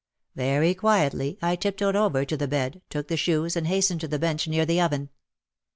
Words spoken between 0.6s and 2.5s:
quietly I tiptoed over to the